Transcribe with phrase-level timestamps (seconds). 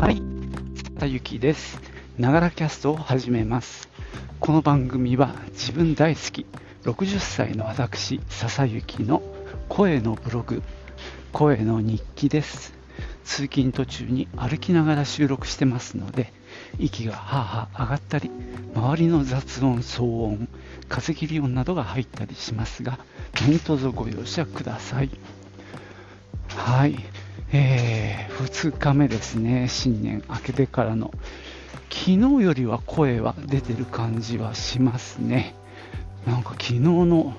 [0.00, 0.22] はい、
[0.98, 1.78] 田ゆきです。
[2.18, 3.90] ながらキャストを始めます。
[4.40, 6.46] この番組は自分大好き
[6.84, 9.22] 60歳の私、笹雪の
[9.68, 10.62] 声のブログ、
[11.32, 12.72] 声の日記です。
[13.24, 16.32] 通勤途中に歩きながら収録してますので、
[16.78, 18.30] 息がはあはあ上がったり、
[18.74, 20.48] 周りの雑音、騒音、
[20.88, 22.98] 風切り音などが入ったりしますが、
[23.42, 25.10] 何卒ご容赦ください。
[26.56, 26.96] はい、
[27.52, 31.12] えー、2日目ですね、新年明けてからの。
[31.90, 35.56] 昨日よりは声は出てる感じはしますね。
[36.26, 37.34] なんか昨日の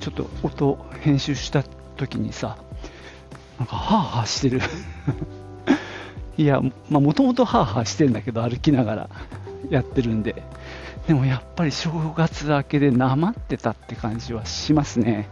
[0.00, 2.58] ちょっと音編集した時にさ、
[3.58, 4.60] なんかハーハーしてる。
[6.36, 9.10] いや、もともとハーハーしてんだけど歩きながら
[9.70, 10.42] やってるんで。
[11.06, 15.26] でもやっぱり正月明けでなまってたって感じはしますね。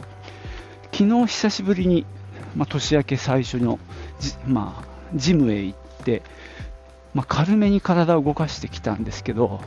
[0.90, 2.06] 昨日久しぶりに
[2.56, 3.78] まあ、年明け最初の,、
[4.46, 4.84] まあ、
[5.14, 6.22] ジムへ行って、
[7.14, 9.60] まあ、軽めに体を動かしてきたんですけど、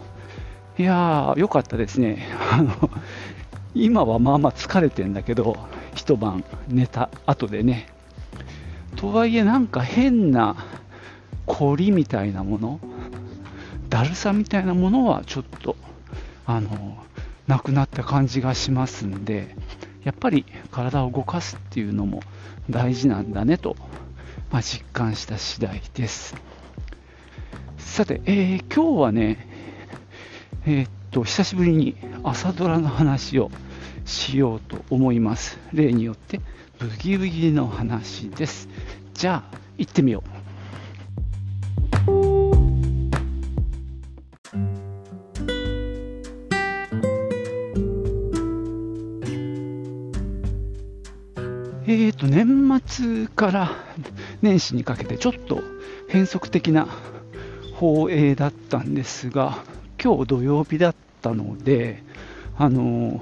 [0.77, 2.27] いやー、良かったですね。
[2.51, 2.89] あの
[3.75, 5.57] 今はまあまあ疲れてんだけど、
[5.93, 7.87] 一晩寝た後でね。
[8.95, 10.55] とはいえ、なんか変な
[11.45, 12.79] 凝りみたいなもの、
[13.89, 15.75] だるさみたいなものはちょっと、
[16.45, 16.97] あの、
[17.47, 19.55] なくなった感じがしますんで、
[20.03, 22.21] やっぱり体を動かすっていうのも
[22.69, 23.75] 大事なんだねと、
[24.51, 26.35] まあ、実感した次第です。
[27.77, 29.47] さて、えー、今日はね、
[30.65, 33.51] えー、っと、久しぶりに朝ドラの話を
[34.05, 35.59] しようと思います。
[35.71, 36.41] 例によって、
[36.79, 38.69] ブギウギの話です。
[39.13, 40.39] じゃあ、行ってみよう。
[51.91, 53.71] えーと年末から
[54.41, 55.61] 年始にかけてちょっと
[56.07, 56.87] 変則的な
[57.75, 59.63] 放映だったんですが
[60.01, 62.03] 今日土曜日だったので
[62.57, 63.21] あの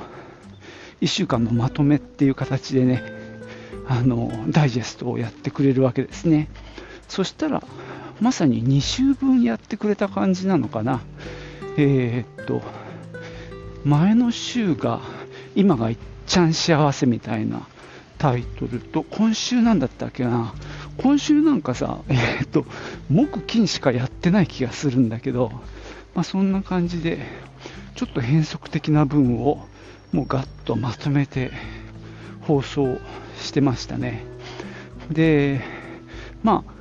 [1.01, 3.03] 1週間のまとめっていう形でね
[3.87, 6.49] あのダイジェストをやってくれるわけですね。
[7.07, 7.63] そしたら
[8.19, 11.01] まさに2週分やってくれた感じなのかな。
[11.77, 12.61] えー、っと
[13.85, 14.99] 前の週が
[15.55, 17.67] 今がいっちゃん幸せみたいな
[18.17, 20.53] タイトルと、今週なんだったっけな、
[20.97, 22.65] 今週なんかさ、 えー、っと、
[23.09, 25.51] 木金しかやってない気がするんだけど、
[26.15, 27.19] まあ、そんな感じで、
[27.95, 29.65] ちょっと変則的な文を
[30.11, 31.51] もうガッとまとめて
[32.41, 32.99] 放送
[33.39, 34.23] してましたね。
[35.11, 35.61] で、
[36.43, 36.77] まあ、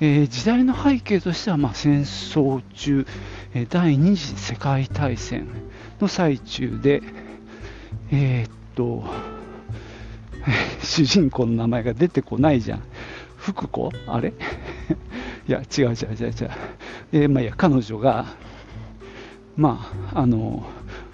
[0.00, 3.06] えー、時代の背景としては、まあ、戦争中、
[3.54, 5.46] え、第二次世界大戦
[6.00, 7.02] の最中で、
[8.10, 9.04] えー、っと、
[10.82, 12.82] 主人公の名前が出てこないじゃん。
[13.36, 13.90] 福子？
[14.06, 14.32] あれ？
[15.48, 16.32] いや、違う違う違う違う。
[17.12, 18.26] えー、まあいや、彼女が、
[19.56, 20.64] まあ、あの、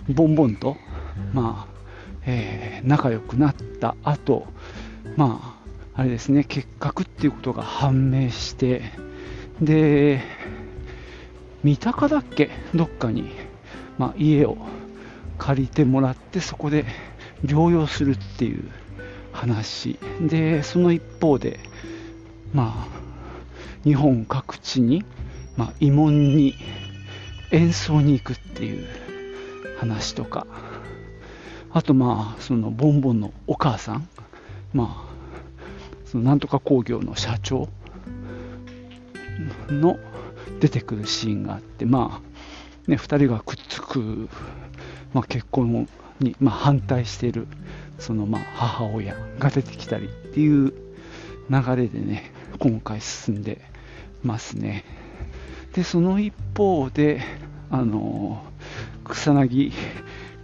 [0.08, 0.76] ボンボンと、
[1.32, 1.80] まあ、
[2.26, 4.46] えー、仲良くなった後、
[5.16, 5.56] ま
[5.94, 8.82] あ、あれですね、結核っていうことが判明して、
[9.60, 10.22] で、
[11.62, 12.50] 三鷹だっけ？
[12.74, 13.30] どっかに、
[13.98, 14.56] まあ、家を
[15.36, 16.84] 借りてもらって、そこで
[17.44, 18.62] 療養するっていう
[19.40, 19.98] 話。
[20.20, 21.60] でその一方で
[22.52, 22.88] まあ
[23.84, 25.04] 日本各地に、
[25.56, 26.54] まあ、慰問に
[27.50, 28.86] 演奏に行くっていう
[29.78, 30.46] 話とか。
[31.72, 34.08] あとまあそのボンボンのお母さん。
[34.74, 35.10] まあ
[36.04, 37.68] そのなんとか工業の社長。
[39.70, 39.98] の
[40.60, 44.28] 出てくるシーンがあってまあね2人がくっつく、
[45.14, 45.88] まあ、結婚
[46.20, 47.46] に、まあ、反対してる
[48.00, 50.72] そのまあ母親が出てきたりっていう
[51.50, 53.60] 流れでね、今回進んで
[54.22, 54.84] ますね。
[55.74, 57.22] で、その一方で、
[57.70, 58.42] あの、
[59.04, 59.72] 草薙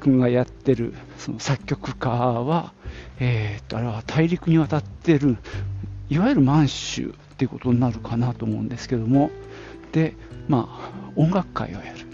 [0.01, 2.73] くんがやってるその作曲家は、
[3.19, 5.37] えー、っと、あれは大陸に渡ってる、
[6.09, 9.31] いわゆる満州っていうことになるかなと思うんですけども、
[9.93, 10.15] で、
[10.49, 12.07] まあ、音楽会をやる。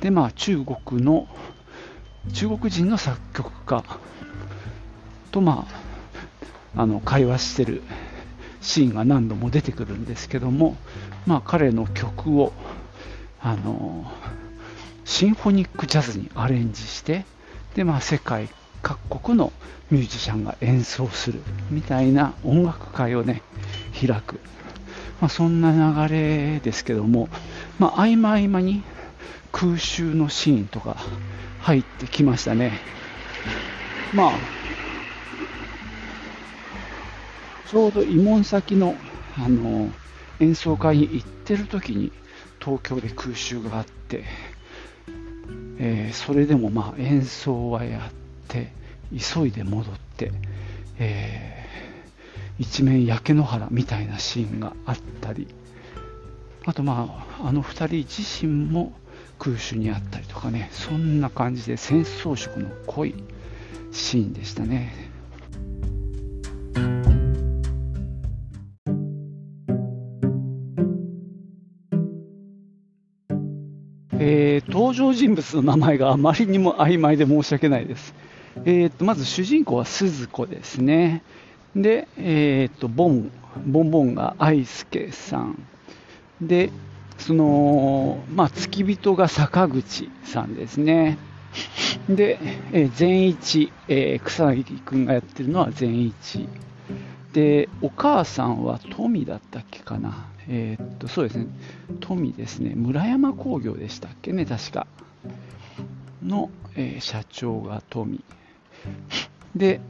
[0.00, 1.26] で、まあ、中国の、
[2.32, 3.84] 中国人の作曲家
[5.30, 5.66] と、ま
[6.76, 7.82] あ、あの会話してる
[8.60, 10.76] シーンが何度も出てくるんですけども、
[11.26, 12.52] まあ、彼の曲を
[13.40, 14.10] あの
[15.04, 17.24] シンフォニックジャズにアレンジして
[17.74, 18.48] で、まあ、世界
[18.82, 19.52] 各国の
[19.90, 21.40] ミュージシャンが演奏する
[21.70, 23.42] みたいな音楽会をね
[23.98, 24.40] 開く、
[25.20, 25.72] まあ、そんな
[26.08, 27.28] 流れですけども、
[27.78, 28.82] まあ、合間合間に
[29.52, 30.96] 空襲のシーンとか
[31.60, 32.80] 入ってきましたね。
[34.12, 34.57] まあ
[37.70, 38.94] ちょうど慰問先の、
[39.36, 39.90] あの、
[40.40, 42.12] 演奏会に行ってる時に
[42.60, 44.24] 東京で空襲があって、
[45.78, 48.12] えー、それでもまあ演奏はやっ
[48.48, 48.72] て
[49.12, 50.32] 急いで戻って、
[50.98, 55.48] えー、一面焼け野原みたいなシーンがあったり
[56.66, 58.92] あとまああの2人自身も
[59.38, 63.14] 空襲にあったりとかねそんな感じで戦争色の濃い
[63.92, 65.07] シーンでしたね。
[74.88, 78.14] 登場人物の名前があまりにも曖昧で申し訳ないです。
[78.64, 81.22] えーと、まず主人公は鈴子ですね。
[81.76, 83.30] で、えーと、ボン、
[83.66, 85.62] ボンボンが愛介さん。
[86.40, 86.70] で、
[87.18, 91.18] その、まあ、付き人が坂口さんですね。
[92.08, 92.38] で、
[92.72, 96.48] えー、善一、えー、草薙君がやってるのは善一。
[97.38, 100.26] で、お母さんは富だったっけかな。
[100.48, 101.46] えー、っと、そうですね、
[102.00, 104.88] 富ですね、村山工業でしたっけね、確か。
[106.20, 108.24] の、えー、社長が富。
[109.54, 109.80] で、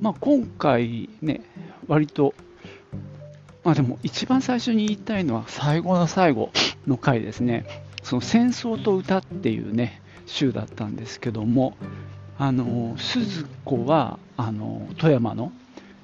[0.00, 1.40] まあ、今回ね、
[1.88, 2.34] 割と、
[3.64, 6.52] まあでも一番最初に言いたいのは最後の最後
[6.86, 7.66] の回ですね、
[8.04, 11.76] その戦争と歌っていうね、週だったんですけども、
[12.38, 15.50] あの、鈴子は、あの、富山の、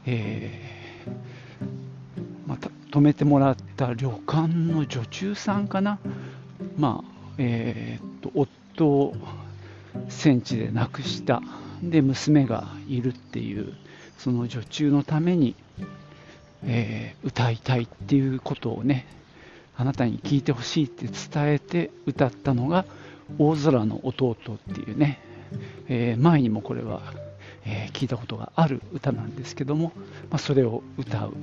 [0.04, 0.77] えー、
[2.46, 5.98] また、泊めてもらった旅館の女中さんかな、
[6.76, 9.16] まあえー、と夫を
[10.08, 11.42] 戦地で亡くした。
[11.82, 13.72] で娘がいるっていう
[14.18, 15.54] その女中のために、
[16.64, 19.06] えー、歌いたいっていうことをね
[19.76, 22.84] あなたに聞いてほしいって伝えて歌ったのが
[23.38, 25.20] 「大空の弟」っていうね、
[25.86, 27.00] えー、前にもこれは、
[27.68, 29.92] えー、聞いたことがある歌なんですけども、
[30.30, 31.34] まあ、それを歌う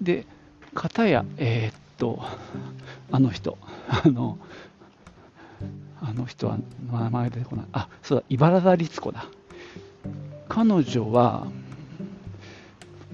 [0.00, 0.26] で
[0.74, 2.22] 片や、えー、っと、
[3.10, 3.58] あの人、
[3.88, 4.38] あの、
[6.00, 6.58] あの人は
[6.90, 7.66] 名前出てこない。
[7.72, 9.26] あ、そうだ、茨田律子だ。
[10.48, 11.46] 彼女は、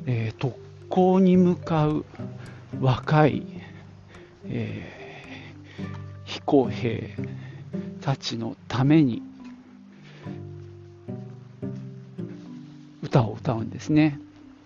[0.06, 0.56] えー、特
[0.88, 2.04] 攻に向かう
[2.80, 3.42] 若い、
[4.46, 5.84] えー、
[6.24, 7.16] 飛行兵
[8.00, 9.22] たちのために
[13.14, 14.18] 歌を歌うんですね。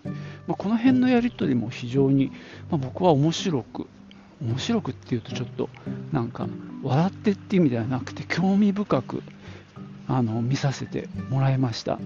[0.03, 2.31] まあ、この辺のやり取りも非常に、
[2.71, 3.87] まあ、僕は面白く
[4.41, 5.69] 面白くっていうとちょっと
[6.11, 6.47] なんか
[6.81, 9.21] 笑ってっていう意味ではなくて興味深く
[10.07, 11.99] あの見させてもらいました、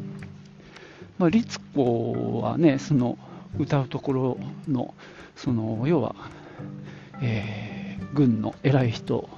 [1.19, 3.18] まあ、律子はねその
[3.57, 4.38] 歌うところ
[4.68, 4.94] の
[5.36, 6.16] その要は、
[7.22, 9.30] えー、軍の偉い人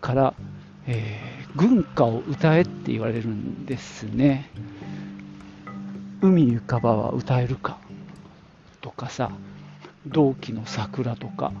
[0.00, 0.34] から、
[0.86, 4.48] えー、軍歌を歌えって言われるんですね
[6.22, 7.78] 海ゆかばは歌えるか？
[8.80, 9.32] とかさ
[10.06, 11.52] 同期の桜とか、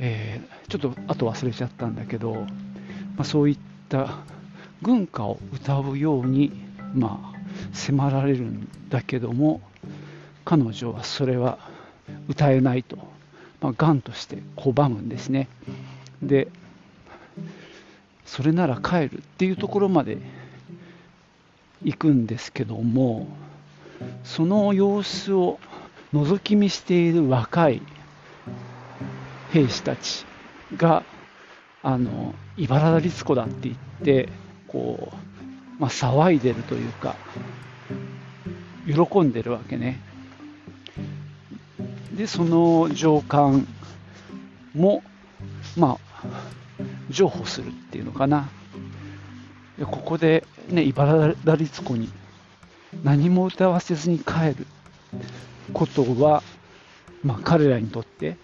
[0.00, 2.48] えー、ちょっとあと忘れちゃったんだけど、ま
[3.18, 3.58] あ、そういっ
[3.88, 4.18] た
[4.82, 6.52] 軍歌を歌うように、
[6.92, 7.38] まあ、
[7.72, 9.60] 迫られるんだけども
[10.44, 11.58] 彼女はそれは
[12.28, 12.96] 歌えないと、
[13.60, 15.48] まあ、がんとして拒むんですね。
[16.20, 16.48] で
[18.24, 20.18] それなら帰るっていうところまで
[21.86, 23.26] 行くんですけども
[24.24, 25.58] その様子を
[26.12, 27.80] 覗き見している若い
[29.52, 30.26] 兵士たち
[30.76, 31.02] が、
[31.82, 34.28] あの、茨田律子だって言って、
[34.68, 37.14] こう、まあ、騒いでるというか、
[38.86, 40.00] 喜んでるわけね。
[42.16, 43.66] で、その上官
[44.74, 45.02] も、
[45.76, 46.24] まあ、
[47.10, 48.48] 譲歩するっていうのかな。
[49.84, 52.10] ここで、ね、茨田律子に
[53.04, 54.66] 何も歌わせずに帰る
[55.72, 56.42] ことは、
[57.22, 58.36] まあ、彼らにとって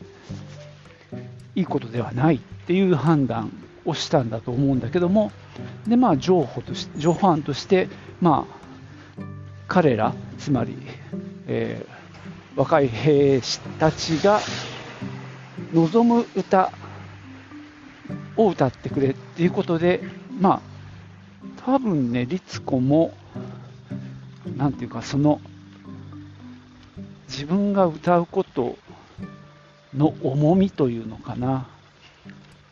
[1.55, 3.51] いいことではないっていう判断
[3.85, 5.33] をしたんだと思うんだけども、
[5.87, 7.89] でまあ、譲歩とし譲歩案として、
[8.21, 9.25] まあ、
[9.69, 10.77] 彼ら、つまり、
[11.47, 14.41] えー、若い兵士たちが
[15.73, 16.71] 望む歌
[18.37, 20.03] を歌ってくれっていうことで、
[20.39, 20.72] まあ、
[21.65, 23.15] 多分ね、律子も、
[24.57, 25.41] なんていうか、その
[27.29, 28.77] 自分が歌うこと
[29.97, 31.69] の重みというのかな。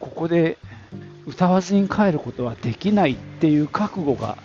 [0.01, 0.59] ここで
[1.27, 4.37] 歌わずに帰ることはできないっていう覚悟が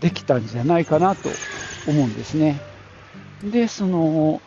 [0.00, 1.28] できたんじゃないかなと
[1.86, 2.60] 思うんですね。
[3.44, 4.40] でその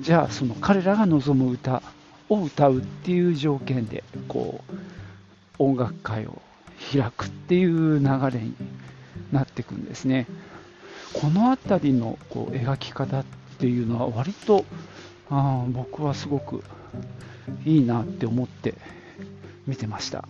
[0.00, 1.82] じゃあその彼らが望む歌
[2.28, 4.74] を歌うっていう条件でこう
[5.58, 6.40] 音楽会を
[6.90, 8.54] 開くっていう流れに
[9.30, 10.26] なっていくんですね。
[11.12, 13.24] この辺りのこう描き方っ
[13.58, 14.64] ていうのは割と
[15.30, 16.62] あ僕はすごく
[17.64, 18.74] いいなって思って
[19.66, 20.24] 見てました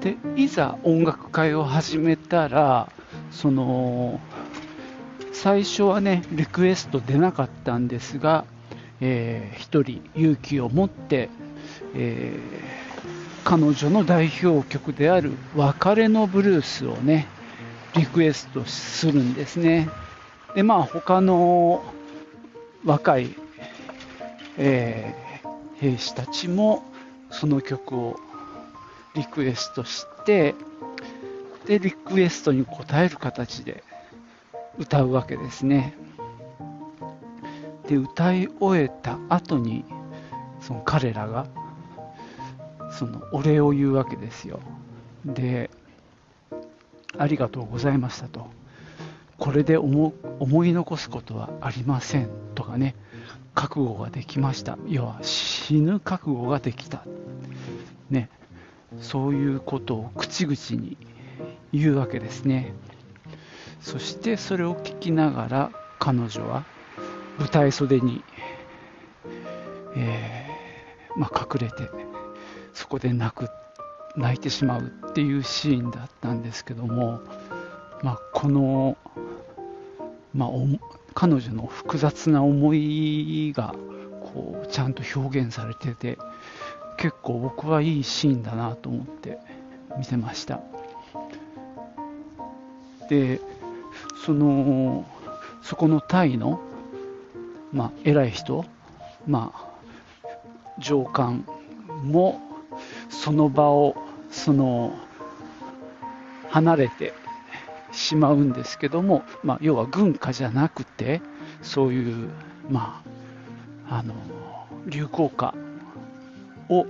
[0.00, 2.90] でいざ音楽会を始めたら
[3.30, 4.20] その
[5.42, 8.46] 最初はねリクエスト出なかったんですが、
[9.02, 11.28] えー、一人勇気を持って、
[11.94, 17.26] えー、彼女の代表曲である「別れのブルース」をね
[17.94, 19.90] リクエストするんですね。
[20.54, 21.84] でまあ他の
[22.86, 23.36] 若い、
[24.56, 26.82] えー、兵士たちも
[27.30, 28.16] その曲を
[29.14, 30.54] リクエストして
[31.66, 33.84] でリクエストに応える形で
[34.78, 35.94] 歌うわけですね。
[37.88, 39.84] で歌い終えた後に
[40.60, 41.46] その彼らが
[42.90, 44.60] そのお礼を言うわけですよ。
[45.24, 45.70] で
[47.18, 48.48] ありがとうございましたと。
[49.38, 50.12] これで思
[50.64, 52.94] い残すことはありませんとかね、
[53.54, 54.78] 覚悟ができました。
[54.88, 57.04] 要は死ぬ覚悟ができた。
[58.10, 58.30] ね、
[59.00, 60.96] そういうことを口々に
[61.72, 62.72] 言うわけですね。
[63.80, 66.64] そしてそれを聞きながら彼女は
[67.38, 68.22] 舞台袖に、
[69.96, 71.90] えー、まあ、隠れて
[72.72, 73.48] そこで泣く
[74.16, 77.20] 泣いてしまうっていうシーンだったんですけども、
[78.02, 78.96] まあ、この、
[80.34, 80.48] まあ、
[81.14, 83.74] 彼女の複雑な思いが
[84.22, 86.18] こうちゃんと表現されてて
[86.96, 89.38] 結構僕はいいシーンだなと思って
[89.98, 90.60] 見てました。
[93.08, 93.40] で
[94.24, 95.06] その
[95.62, 96.60] そこのタイの、
[97.72, 98.64] まあ、偉い人、
[99.26, 101.44] まあ、上官
[102.02, 102.40] も
[103.08, 103.96] その場を
[104.30, 104.96] その
[106.50, 107.12] 離れて
[107.92, 111.20] しまうんですけども、まあ、要は軍歌じゃなくて
[111.62, 112.30] そういう、
[112.70, 113.02] ま
[113.88, 114.14] あ、あの
[114.86, 115.54] 流行歌
[116.68, 116.86] を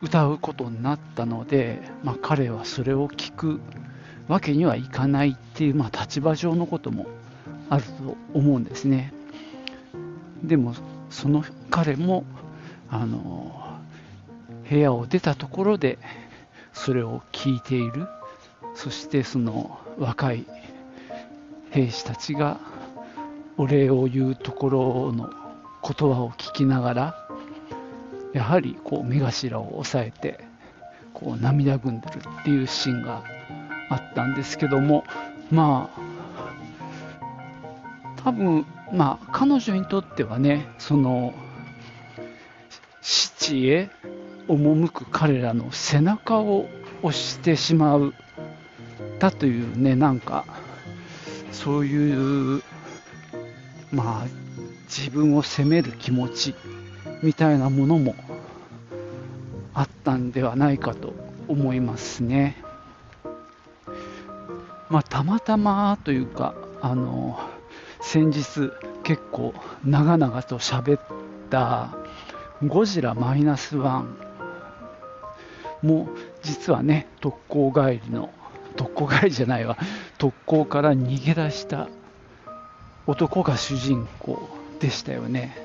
[0.00, 3.60] 歌うことになったので、まあ、彼はそれを聞く
[4.28, 7.06] わけにはいかないっていう、まあ、立場上のことも
[7.68, 9.12] あると思うんですね。
[10.42, 10.74] でも
[11.10, 12.24] その彼も
[12.88, 13.78] あの
[14.68, 15.98] 部屋を出たところで
[16.72, 18.06] それを聞いている
[18.74, 20.44] そしてその若い
[21.70, 22.60] 兵士たちが
[23.56, 25.30] お礼を言うところの
[25.82, 27.28] 言葉を聞きながら
[28.32, 30.44] やはりこう目頭を押さえて
[31.14, 33.24] こう涙ぐんでるっていうシーンが
[33.88, 35.04] あったんですけども
[35.50, 36.16] まあ
[38.24, 41.34] 多分まあ彼女にとってはねその
[43.00, 43.90] 父へ
[44.48, 46.68] 赴く彼らの背中を
[47.02, 48.14] 押してしまう
[49.18, 50.44] だというねなんか
[51.52, 52.62] そういう
[53.92, 54.26] まあ
[54.86, 56.54] 自分を責める気持ち
[57.22, 58.14] みたいなものも
[59.74, 61.14] あったんではないかと
[61.48, 62.65] 思いますね。
[64.88, 67.38] まあ、たまたまというか、あの
[68.00, 68.70] 先日
[69.02, 71.00] 結構長々と喋っ
[71.50, 71.96] た
[72.66, 74.16] ゴジラマイナスワン。
[75.82, 76.08] も
[76.42, 78.30] 実はね特攻帰りの
[78.76, 79.76] 特攻帰りじゃないわ。
[80.18, 81.88] 特攻から逃げ出した
[83.06, 84.48] 男が主人公
[84.80, 85.56] でしたよね。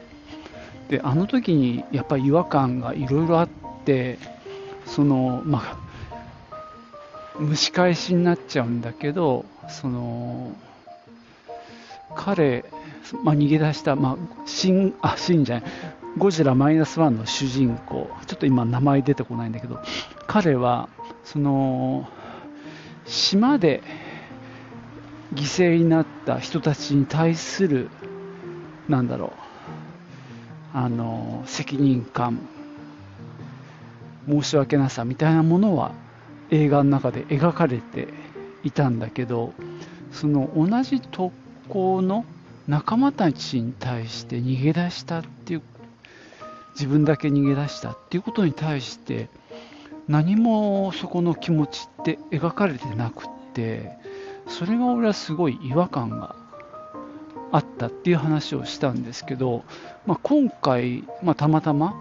[0.90, 3.50] であの時にやっぱり違和感がいろいろあっ
[3.86, 4.20] て
[4.86, 5.78] そのまあ
[7.40, 10.56] 蒸し返しになっちゃうんだけどその
[12.16, 12.66] 彼、
[13.24, 15.72] まあ、逃げ出した、まあ、新あ新じゃない
[16.18, 19.80] ゴジラマイナスワンの主人公ちょっと今名前出てこないんだけど
[20.28, 20.90] 彼は
[21.24, 22.08] その
[23.06, 23.82] 島で
[25.34, 27.90] 犠牲になった人たちに対する
[28.90, 32.40] なんだろうあの責任感
[34.28, 35.94] 申し訳なさみたいなものは
[36.52, 38.08] 映画の中で描かれて
[38.64, 39.54] いたんだけど
[40.12, 41.34] その同じ特
[41.70, 42.26] 攻の
[42.68, 45.62] 仲間たちに対して逃げ出したっていう
[46.74, 49.30] 自分だけ逃げ出したっていうことに対して
[50.08, 53.92] 何もそこの気持ちって描かれてなくって
[54.48, 56.36] それが俺はすごい違和感が
[57.52, 59.64] あったっていう話をしたんですけど、
[60.06, 61.96] まあ、今回、まあ、たまたま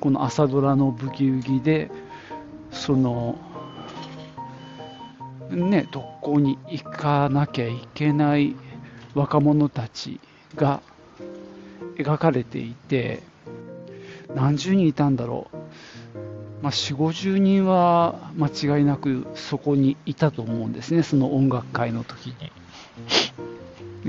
[0.00, 1.90] この朝ドラのブギウギで
[2.70, 3.36] その
[5.56, 8.56] ね特攻に行かなきゃいけない
[9.14, 10.20] 若者たち
[10.56, 10.80] が
[11.96, 13.22] 描かれていて
[14.34, 15.56] 何十人いたんだろう
[16.62, 22.52] まあ、4 5 0人は間違いなくそこにいたと思うんですね、その音楽会の時に。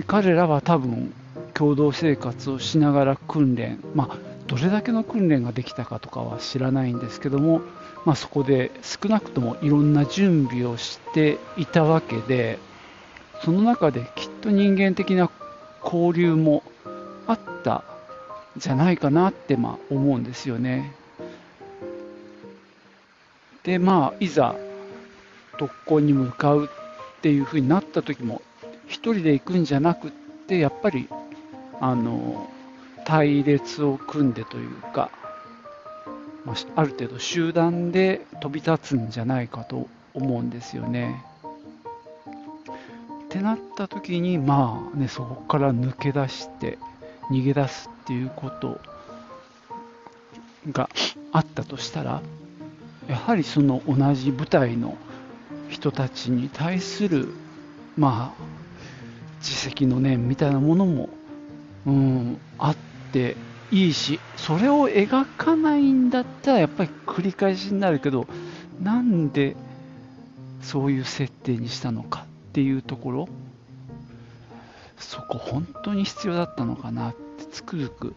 [0.05, 1.13] 彼らは多分
[1.55, 7.62] 共同生活をしながら訓練、まあ、どれだけの訓練ができたかとかは知らないんですけども、
[8.05, 12.59] まあ、そこで少なくともいろんな準備をしていたわけで
[13.43, 15.29] その中できっと人間的な
[15.83, 16.63] 交流も
[17.27, 17.83] あった
[18.57, 20.93] じゃないかなってまあ思うんですよね。
[23.63, 24.55] でまあいざ
[25.57, 28.41] 特攻に向かうっていうふうになった時も
[28.88, 30.12] 1人で行くんじゃなくっ
[30.47, 31.07] てやっぱり
[31.79, 32.50] あの
[33.05, 35.12] 隊列を組んでというか、
[36.45, 41.24] まあ、ある程度集団で飛び立つんじゃないかと思うんですよね。
[43.25, 46.77] ってなった時にまあねそこから抜け出して
[47.31, 48.79] 逃げ出すっていうこと
[50.72, 50.89] が
[51.31, 52.22] あったとしたら
[53.07, 54.98] やはりその同じ部隊の
[55.69, 57.33] 人たちに対する
[57.98, 58.43] まあ
[59.39, 61.10] 自責の念みたいなものも、
[61.88, 62.92] うん、あって
[63.72, 68.27] いいしそれを描かないんだったらやっぱり繰り返しになるけど
[68.82, 69.55] なんで
[70.62, 73.29] そういう設定にしたのかっていうところ
[74.98, 78.15] そこ本当に必要だったのかなってつくづく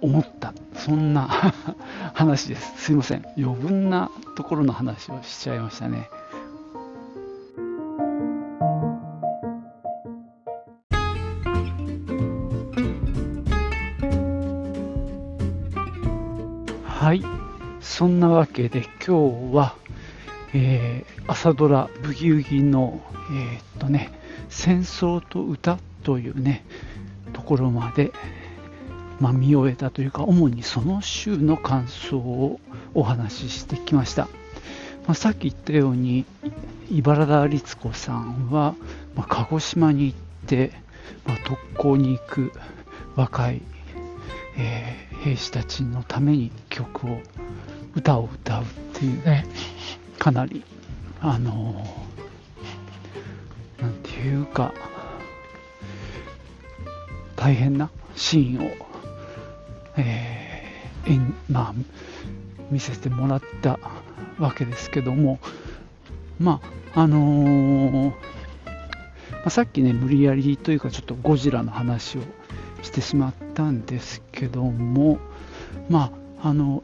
[0.00, 0.54] 思った。
[0.74, 1.28] そんな
[2.14, 2.84] 話です。
[2.84, 3.24] すいません。
[3.36, 6.08] 余分なところの話をしちゃいましたね。
[17.00, 17.22] はい。
[17.80, 19.74] そんなわけで今日は、
[20.52, 24.12] えー、朝ドラ「ブギウギ」のえー、っとね
[24.50, 26.62] 「戦争と歌」というね
[27.32, 28.12] ところまで
[29.18, 32.60] まあ、見終えたというか主にその週の感想を
[32.92, 34.24] お話ししてきました、
[35.06, 36.26] まあ、さっき言ったように
[36.90, 38.74] 茨田律子さんは、
[39.16, 40.72] まあ、鹿児島に行って、
[41.26, 42.52] ま特攻に行く
[43.16, 43.62] 若い、
[44.56, 47.20] えー、兵士たちのために曲を
[47.94, 49.46] 歌を歌うっていうね。
[50.18, 50.62] かなり
[51.22, 51.82] あの
[53.80, 54.74] なんていうか
[57.36, 58.90] 大変なシーンを
[59.96, 61.74] えー、まあ、
[62.70, 63.78] 見せてもらった
[64.38, 65.38] わけですけども、
[66.38, 66.60] ま
[66.94, 68.14] あ、あのー、ま
[69.46, 72.22] あ、さっきね、無理やりというか、ちょっとゴジラの話を
[72.82, 75.18] してしまったんですけども、
[75.90, 76.10] ま
[76.42, 76.82] あ、あの、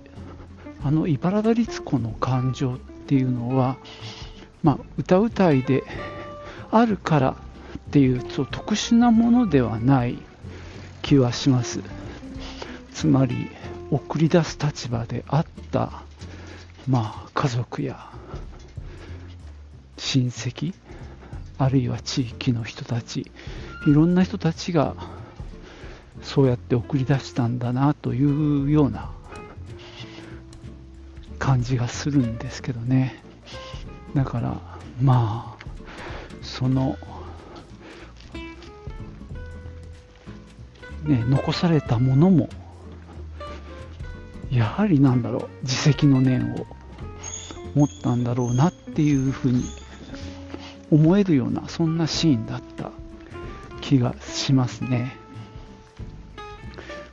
[0.84, 3.78] あの茨田律子の感情っていうのは、
[4.62, 5.82] まあ、歌うたいで
[6.70, 10.18] あるからっていうそう特殊なものではない
[11.00, 11.80] 気はします。
[12.92, 13.48] つまり
[13.90, 16.02] 送り出す立場であった、
[16.86, 18.10] まあ、家族や
[19.96, 20.74] 親戚
[21.58, 23.30] あるいは地域の人たち
[23.86, 24.94] いろんな人たちが
[26.26, 29.12] そうやって送り出したんだなというような
[31.38, 33.22] 感じがするんですけどね
[34.12, 34.60] だから
[35.00, 35.64] まあ
[36.42, 36.98] その
[41.04, 42.48] ね残されたものも
[44.50, 46.66] やはりなんだろう自責の念を
[47.76, 49.62] 持ったんだろうなっていうふうに
[50.90, 52.90] 思えるようなそんなシーンだった
[53.80, 55.24] 気がしますね。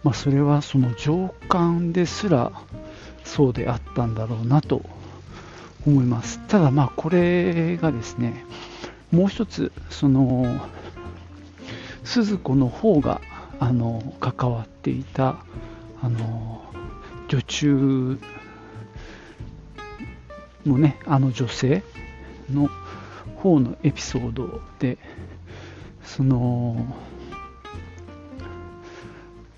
[0.03, 2.51] まあ、それはその上官ですら
[3.23, 4.81] そうであったんだろうなと
[5.87, 6.39] 思います。
[6.47, 8.45] ただまあこれがですね
[9.11, 10.45] もう一つその
[12.03, 13.21] 鈴子の方が
[13.59, 15.37] あの関わっていた
[16.01, 16.61] あの
[17.29, 18.19] 女中
[20.65, 21.83] のねあの女性
[22.51, 22.69] の
[23.37, 24.97] 方のエピソードで
[26.03, 26.85] その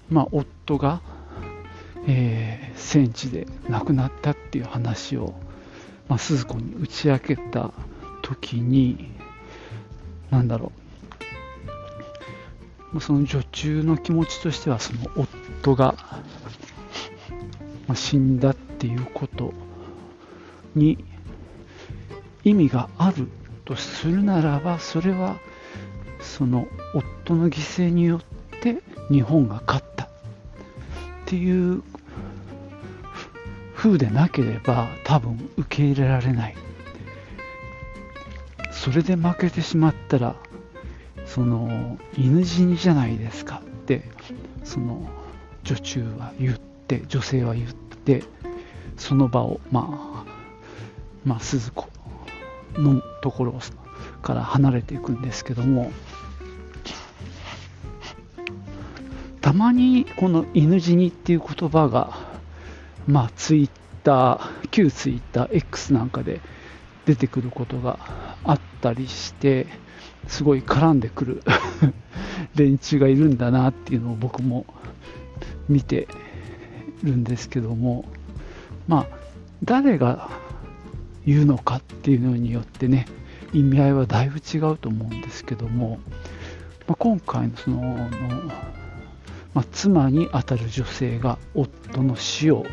[0.09, 1.01] まあ夫が、
[2.07, 5.33] えー、戦地で亡くなったっていう話を、
[6.07, 7.71] まあ、鈴子に打ち明けた
[8.21, 9.11] 時に
[10.29, 10.71] なんだろ
[12.93, 13.01] う。
[13.01, 15.95] その女中の気持ちとしてはその夫が
[17.87, 19.53] まあ、死んだっていうこと
[20.73, 21.03] に
[22.43, 23.27] 意味がある
[23.63, 25.37] とするならばそれは
[26.19, 27.53] その夫の犠
[27.85, 29.94] 牲によって日本が勝った。
[31.25, 31.81] っていう
[33.75, 36.55] 風でなければ多分受け入れられない。
[38.71, 40.35] それで負けてしまったら
[41.25, 44.03] その犬死にじゃないですかって
[44.63, 45.09] その
[45.63, 48.23] 女中は言って女性は言って
[48.95, 50.25] その場を、まあ、
[51.25, 51.87] まあ、鈴子
[52.75, 53.59] のところ
[54.21, 55.91] から離れていくんですけども、
[59.45, 62.17] たまにこの犬死にっていう言葉が、
[63.05, 63.69] まあ、ツイッ
[64.03, 66.41] ター、旧ツイッター X なんかで
[67.05, 67.99] 出てくることが
[68.43, 69.67] あったりして、
[70.27, 71.43] すごい絡んでくる
[72.57, 74.65] 連中がいるんだなっていうのを僕も
[75.69, 76.07] 見て
[77.03, 78.05] るんですけども、
[78.87, 79.07] まあ、
[79.63, 80.31] 誰が
[81.23, 83.05] 言うのかっていうのによってね、
[83.53, 85.99] 意味合いはだいぶ違うと思うんですけども、
[86.87, 88.07] まあ、今回のそのの、
[89.55, 92.65] まあ、妻にあたる女性が夫の死を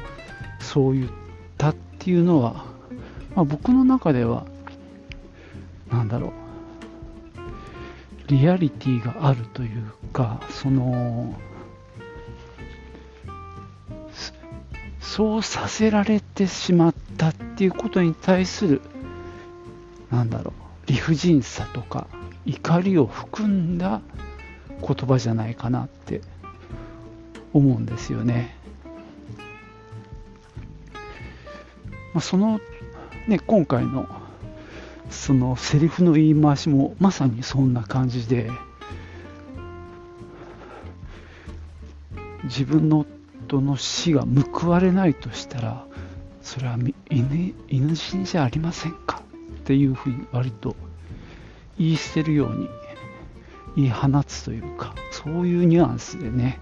[0.58, 1.10] そう言っ
[1.56, 2.64] たっていうのは、
[3.36, 4.44] まあ、僕の中では、
[5.92, 6.32] なんだろう、
[8.26, 11.38] リアリティがあるというか、その、
[15.00, 18.82] そうさせられてしまったっていうことに対する、
[20.10, 20.52] なんだろ
[20.86, 22.08] う、理不尽さとか
[22.44, 24.00] 怒りを含んだ
[24.80, 26.22] 言葉じゃないかなって
[27.52, 28.56] 思うんですよね。
[32.14, 32.60] まあ、その、
[33.26, 34.06] ね、今回の
[35.10, 38.50] そのセリフの言い回しもまさにそんな感じで
[42.44, 43.06] 自分の
[43.46, 45.86] 夫の死が報われないとしたら
[46.40, 46.78] それは
[47.10, 49.22] 犬犬死にじゃありませんか？
[49.60, 50.74] っていうふうに割と
[51.78, 52.68] 言い捨てるように
[53.76, 56.58] 言い放つというかそういうニュアンスでね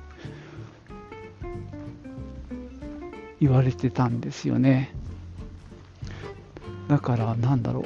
[3.41, 4.95] 言われてたんですよね。
[6.89, 7.85] だからなんだろう。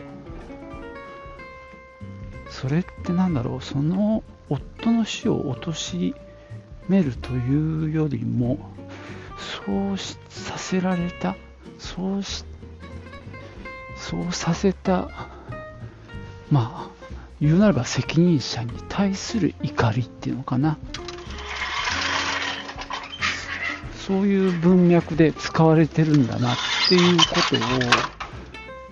[2.50, 3.62] それってなんだろう。
[3.62, 6.14] その夫の死を貶
[6.88, 8.58] めるというよりも
[9.64, 11.36] そうさせられた
[11.78, 12.44] そうし
[13.96, 15.08] そうさせた
[16.50, 16.90] まあ
[17.40, 20.78] 言うなれば責任者に対する怒りっていうのかな。
[24.06, 26.56] そういう文脈で使われてるんだなっ
[26.88, 27.58] ていうことを、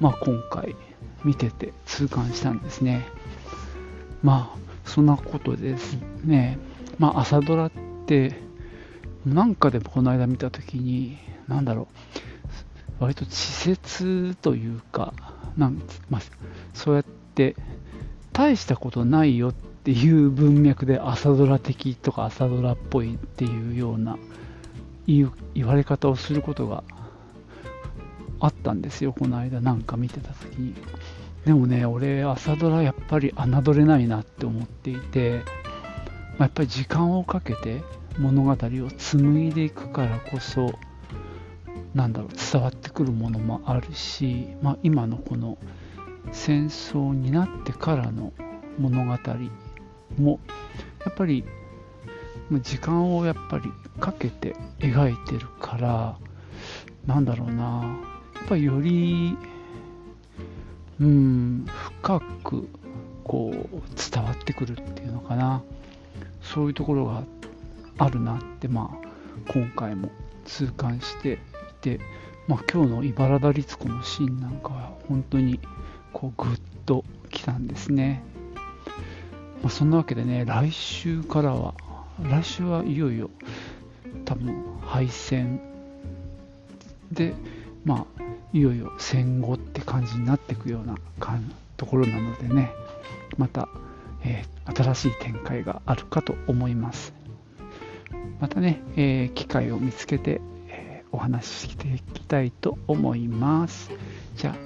[0.01, 0.75] まあ、今回
[1.22, 3.07] 見てて痛感したんですね。
[4.22, 6.59] まあ、そんなことですね。
[6.98, 7.70] まあ、朝ドラっ
[8.07, 8.40] て、
[9.27, 11.88] なんかでもこの間見たときに、なんだろ
[13.01, 15.12] う、割と稚拙というか、
[15.59, 16.22] なんまあ、
[16.72, 17.55] そうやって、
[18.33, 24.16] 大したことないよっていう文脈で朝ドラ的とか朝ドラっぽいっていうような
[25.07, 25.31] 言
[25.67, 26.85] われ方をすることが
[28.41, 30.75] あったんですよ、この間なんか見てたときに。
[31.45, 35.43] でもね、俺、朝ドラやっぱり侮れないなって思っていて、
[36.38, 37.83] まあ、やっぱり時間をかけて
[38.19, 38.57] 物語を
[38.97, 40.73] 紡いでいくからこそ、
[41.95, 45.59] なんだろう、伝わってくるものもあるし、まあ、今のこの
[46.31, 48.33] 戦争になってからの
[48.79, 49.19] 物語
[50.19, 50.41] も、
[51.05, 51.45] やっぱり
[52.51, 56.19] 時間をやっぱりかけて描いてるから、
[57.07, 57.99] なんだろうな、
[58.35, 59.37] やっぱりより
[61.01, 62.69] うん深く
[63.25, 65.63] こう伝わってくるっていうのかな。
[66.43, 67.23] そういうところが
[67.99, 70.11] あるなってまあ今回も
[70.45, 71.39] 痛感してい
[71.81, 72.01] て、
[72.49, 75.61] まあ、今日の茨田律子のシーンなんかは本当に
[76.13, 78.23] こうグッときたんですね、
[79.63, 81.75] まあ、そんなわけでね来週からは
[82.20, 83.31] 来週はいよいよ
[84.25, 85.61] 多分敗戦
[87.11, 87.35] で
[87.85, 88.22] まあ
[88.53, 90.96] いよいよ戦後って感じになっていくような
[91.77, 92.70] ところなのでね
[93.38, 93.68] また、
[94.25, 97.14] えー、新しい展開があるかと思います。
[98.40, 103.90] またね、えー、機会を見つけて、えー、お話ししていきたいと思います。
[104.37, 104.57] じゃあ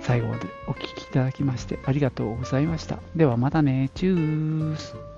[0.00, 2.98] 最後までお聴きいただきましてありがとうございました。
[3.16, 3.90] ではまたね。
[3.94, 5.13] チュース。